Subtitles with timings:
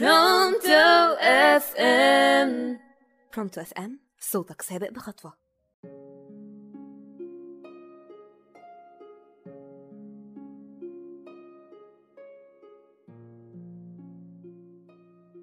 [0.00, 2.78] برونتو FM
[3.34, 5.32] برونتو FM صوتك سابق بخطوة.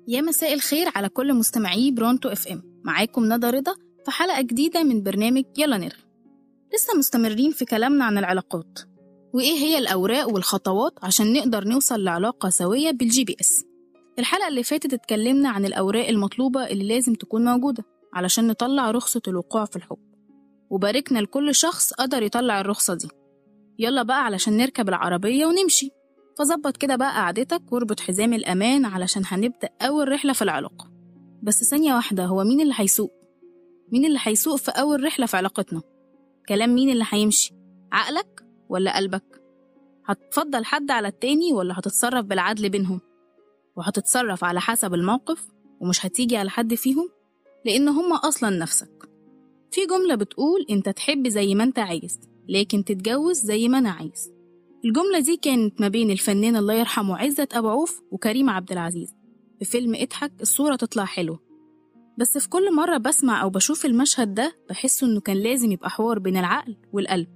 [0.07, 3.75] يا مساء الخير على كل مستمعي برونتو FM معاكم ندى رضا
[4.05, 6.04] في حلقة جديدة من برنامج يلا نرغي.
[6.73, 8.79] لسه مستمرين في كلامنا عن العلاقات.
[9.34, 13.68] وإيه هي الأوراق والخطوات عشان نقدر نوصل لعلاقة سوية بال GPS
[14.20, 17.83] الحلقة اللي فاتت اتكلمنا عن الأوراق المطلوبة اللي لازم تكون موجودة
[18.14, 19.97] علشان نطلع رخصة الوقوع في الحب
[20.69, 23.07] وباركنا لكل شخص قدر يطلع الرخصة دي
[23.79, 25.89] يلا بقى علشان نركب العربية ونمشي
[26.39, 30.91] فظبط كده بقى قعدتك واربط حزام الأمان علشان هنبدأ أول رحلة في العلاقة
[31.43, 33.11] بس ثانية واحدة هو مين اللي هيسوق؟
[33.91, 35.81] مين اللي هيسوق في أول رحلة في علاقتنا؟
[36.49, 37.53] كلام مين اللي هيمشي؟
[37.91, 39.41] عقلك ولا قلبك؟
[40.05, 43.02] هتفضل حد على التاني ولا هتتصرف بالعدل بينهم؟
[43.80, 45.47] وهتتصرف على حسب الموقف
[45.80, 47.09] ومش هتيجي على حد فيهم؟
[47.66, 49.09] لأن هما أصلا نفسك.
[49.72, 52.19] في جملة بتقول أنت تحب زي ما أنت عايز
[52.50, 54.31] لكن تتجوز زي ما أنا عايز.
[54.85, 59.13] الجملة دي كانت ما بين الفنان الله يرحمه عزت أبو عوف وكريم عبد العزيز.
[59.59, 61.39] في فيلم اضحك الصورة تطلع حلوة.
[62.17, 66.19] بس في كل مرة بسمع أو بشوف المشهد ده بحس إنه كان لازم يبقى حوار
[66.19, 67.27] بين العقل والقلب.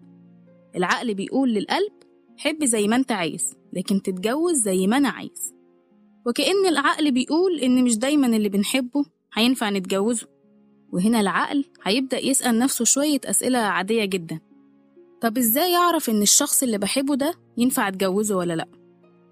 [0.75, 1.93] العقل بيقول للقلب
[2.37, 5.53] حب زي ما أنت عايز لكن تتجوز زي ما أنا عايز.
[6.25, 10.27] وكأن العقل بيقول إن مش دايما اللي بنحبه هينفع نتجوزه
[10.93, 14.39] وهنا العقل هيبدأ يسأل نفسه شوية أسئلة عادية جدا
[15.21, 18.67] طب إزاي أعرف إن الشخص اللي بحبه ده ينفع أتجوزه ولا لأ؟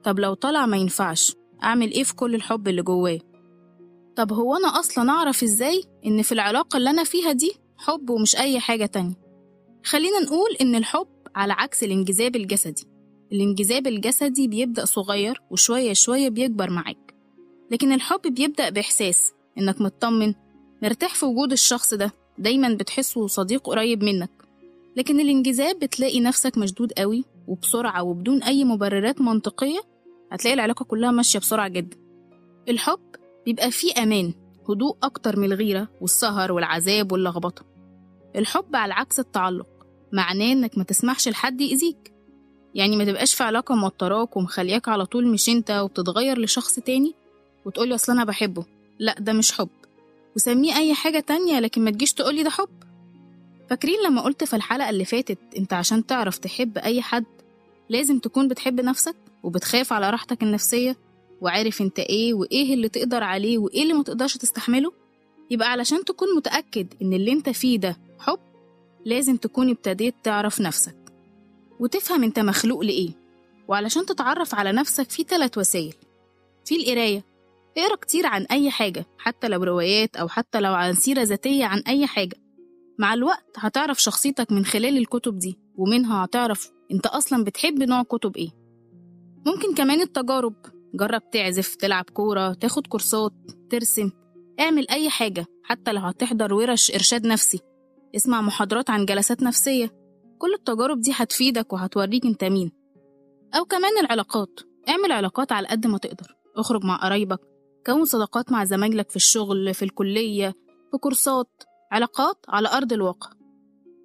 [0.03, 3.19] طب لو طلع ما ينفعش أعمل إيه في كل الحب اللي جواه؟
[4.15, 8.35] طب هو أنا أصلا أعرف إزاي إن في العلاقة اللي أنا فيها دي حب ومش
[8.35, 9.15] أي حاجة تانية؟
[9.85, 12.83] خلينا نقول إن الحب على عكس الانجذاب الجسدي
[13.33, 17.15] الانجذاب الجسدي بيبدأ صغير وشوية شوية بيكبر معاك.
[17.71, 20.33] لكن الحب بيبدأ بإحساس إنك مطمن
[20.83, 24.31] مرتاح في وجود الشخص ده دايما بتحسه صديق قريب منك.
[24.97, 29.79] لكن الانجذاب بتلاقي نفسك مشدود قوي وبسرعة وبدون أي مبررات منطقية
[30.31, 31.97] هتلاقي العلاقة كلها ماشية بسرعة جدا.
[32.69, 32.99] الحب
[33.45, 34.33] بيبقى فيه أمان
[34.69, 37.65] هدوء أكتر من الغيرة والسهر والعذاب واللخبطة.
[38.35, 39.67] الحب على عكس التعلق
[40.13, 42.10] معناه إنك ما تسمحش لحد يأذيك.
[42.75, 47.13] يعني ما تبقاش في علاقة موتراك ومخلياك على طول مش انت وبتتغير لشخص تاني
[47.65, 48.65] وتقولي أصل أنا بحبه.
[48.99, 49.69] لأ ده مش حب.
[50.35, 52.69] وسميه أي حاجة تانية لكن ما تجيش تقولي ده حب.
[53.69, 57.25] فاكرين لما قلت في الحلقة اللي فاتت أنت عشان تعرف تحب أي حد
[57.89, 60.97] لازم تكون بتحب نفسك وبتخاف على راحتك النفسية
[61.41, 64.91] وعارف أنت إيه وإيه اللي تقدر عليه وإيه اللي ما تقدرش تستحمله؟
[65.51, 68.39] يبقى علشان تكون متأكد إن اللي أنت فيه ده حب
[69.05, 70.95] لازم تكون ابتديت تعرف نفسك.
[71.81, 73.09] وتفهم انت مخلوق لإيه.
[73.67, 75.93] وعلشان تتعرف على نفسك في ثلاث وسائل.
[76.65, 77.25] في القراية
[77.77, 81.79] اقرأ كتير عن أي حاجة حتى لو روايات أو حتى لو عن سيرة ذاتية عن
[81.79, 82.35] أي حاجة.
[82.99, 88.37] مع الوقت هتعرف شخصيتك من خلال الكتب دي ومنها هتعرف انت أصلا بتحب نوع كتب
[88.37, 88.49] إيه.
[89.45, 90.55] ممكن كمان التجارب
[90.93, 93.33] جرب تعزف تلعب كورة تاخد كورسات
[93.69, 94.11] ترسم
[94.59, 97.59] اعمل أي حاجة حتى لو هتحضر ورش إرشاد نفسي.
[98.15, 100.00] اسمع محاضرات عن جلسات نفسية.
[100.41, 102.71] كل التجارب دي هتفيدك وهتوريك انت مين.
[103.53, 104.59] أو كمان العلاقات
[104.89, 106.35] اعمل علاقات على قد ما تقدر.
[106.57, 107.39] اخرج مع قرايبك
[107.85, 110.49] كون صداقات مع زمايلك في الشغل في الكلية
[110.91, 111.63] في كورسات.
[111.91, 113.29] علاقات على أرض الواقع.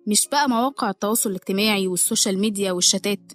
[0.07, 3.33] مش بقى مواقع التواصل الاجتماعي وال social media والشتات.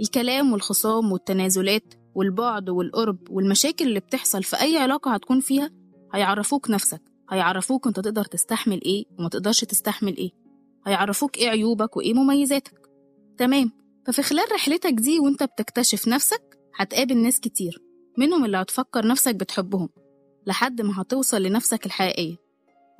[0.00, 5.70] الكلام والخصام والتنازلات والبعد والقرب والمشاكل اللي بتحصل في أي علاقة هتكون فيها
[6.14, 10.41] هيعرفوك نفسك هيعرفوك انت تقدر تستحمل إيه وما تقدرش تستحمل إيه.
[10.86, 12.80] هيعرفوك إيه عيوبك وإيه مميزاتك.
[13.38, 13.70] تمام
[14.06, 17.82] ففي خلال رحلتك دي وأنت بتكتشف نفسك هتقابل ناس كتير
[18.18, 19.88] منهم اللي هتفكر نفسك بتحبهم
[20.46, 22.36] لحد ما هتوصل لنفسك الحقيقية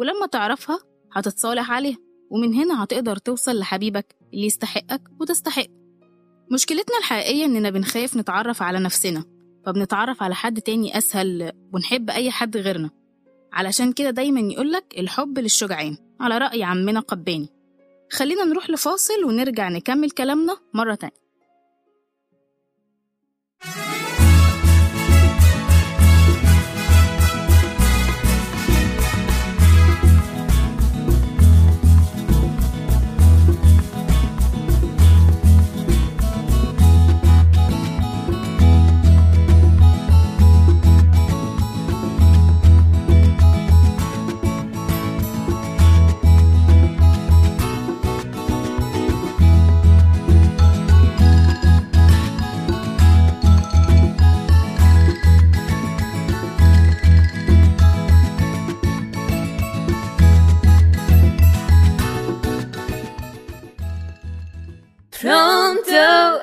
[0.00, 0.78] ولما تعرفها
[1.12, 1.96] هتتصالح عليها
[2.30, 5.66] ومن هنا هتقدر توصل لحبيبك اللي يستحقك وتستحق.
[6.52, 9.24] مشكلتنا الحقيقية إننا بنخاف نتعرف على نفسنا
[9.66, 12.90] فبنتعرف على حد تاني أسهل ونحب أي حد غيرنا.
[13.52, 17.48] علشان كده دايما يقولك الحب للشجعان على رأي عمنا قباني.
[18.12, 21.21] خلينا نروح لفاصل ونرجع نكمل كلامنا مرة تانية.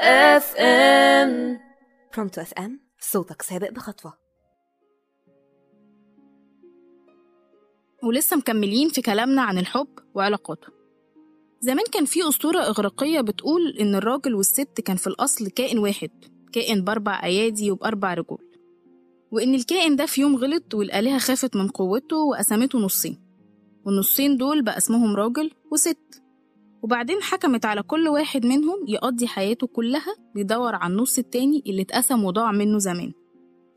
[0.09, 1.59] FM
[2.13, 4.13] برونتو FM صوتك سابق بخطوة.
[8.03, 10.67] ولسه مكملين في كلامنا عن الحب وعلاقاته.
[11.61, 16.11] زمان كان في أسطورة إغريقية بتقول إن الراجل والست كان في الأصل كائن واحد
[16.53, 18.45] كائن بأربع أيادي وبأربع رجول.
[19.31, 23.21] وإن الكائن ده في يوم غلط والآلهة خافت من قوته وقسمته نصين.
[23.85, 26.21] والنصين دول بقى اسمهم راجل وست.
[26.83, 32.23] وبعدين حكمت على كل واحد منهم يقضي حياته كلها بيدور على النص التاني اللي اتقسم
[32.23, 33.11] وضاع منه زمان.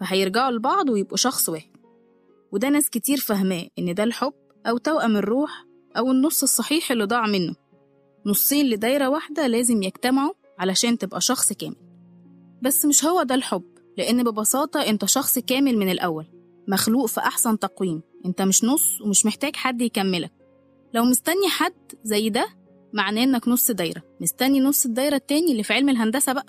[0.01, 1.71] فهيرجعوا لبعض ويبقوا شخص واحد.
[2.53, 4.33] وده ناس كتير فاهماه إن ده الحب
[4.67, 5.67] أو توأم الروح
[5.97, 7.55] أو النص الصحيح اللي ضاع منه.
[8.27, 11.77] نصين لدايرة واحدة لازم يجتمعوا علشان تبقى شخص كامل.
[12.63, 13.65] بس مش هو ده الحب
[13.99, 16.27] لأن ببساطة أنت شخص كامل من الأول
[16.69, 18.03] مخلوق في أحسن تقويم.
[18.27, 20.33] أنت مش نص ومش محتاج حد يكملك.
[20.95, 22.47] لو مستني حد زي ده
[22.93, 24.03] معناه إنك نص دايرة.
[24.21, 26.47] مستني نص الدايرة التاني اللي في علم الهندسة بقى.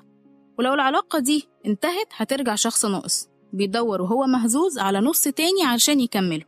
[0.59, 3.27] ولو العلاقة دي انتهت هترجع شخص ناقص.
[3.53, 6.45] بيدور وهو مهزوز على نص تاني علشان يكمله.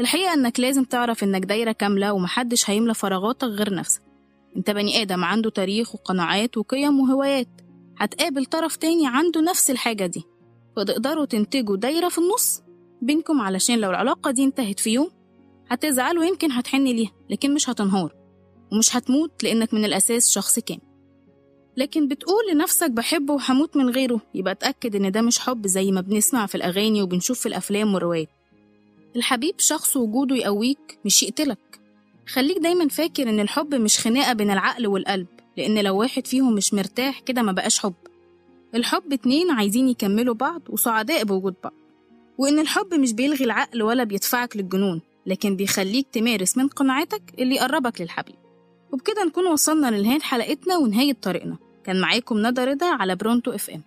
[0.00, 4.02] الحقيقة إنك لازم تعرف إنك دايرة كاملة ومحدش هيملى فراغاتك غير نفسك.
[4.56, 7.48] أنت بني آدم عنده تاريخ وقناعات وقيم وهوايات.
[7.98, 10.24] هتقابل طرف تاني عنده نفس الحاجة دي.
[10.76, 12.62] فتقدروا تنتجوا دايرة في النص
[13.02, 15.10] بينكم علشان لو العلاقة دي انتهت في يوم
[15.70, 18.14] هتزعل ويمكن هتحن ليها لكن مش هتنهار.
[18.72, 20.80] ومش هتموت لأنك من الأساس شخص كامل.
[21.76, 26.00] لكن بتقول لنفسك بحبه وهموت من غيره يبقى اتأكد إن ده مش حب زي ما
[26.00, 28.28] بنسمع في الأغاني وبنشوف في الأفلام والروايات.
[29.16, 31.58] الحبيب شخص وجوده يقويك مش يقتلك.
[32.28, 35.26] خليك دايما فاكر إن الحب مش خناقة بين العقل والقلب
[35.56, 37.94] لأن لو واحد فيهم مش مرتاح كده ما بقاش حب.
[38.74, 41.72] الحب اتنين عايزين يكملوا بعض وسعداء بوجود بعض.
[42.38, 48.00] وإن الحب مش بيلغي العقل ولا بيدفعك للجنون لكن بيخليك تمارس من قناعاتك اللي يقربك
[48.00, 48.34] للحبيب.
[48.92, 51.56] وبكده نكون وصلنا لنهاية حلقتنا ونهاية طريقنا.
[51.84, 53.82] كان معاكم ندى رضا على برونتو اف ام